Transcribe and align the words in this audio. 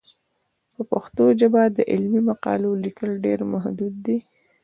په 0.73 0.81
پښتو 0.91 1.23
ژبه 1.39 1.61
د 1.75 1.77
علمي 1.91 2.21
مقالو 2.29 2.69
لیکل 2.85 3.09
ډېر 3.25 3.39
محدود 3.53 3.93
دي. 4.05 4.17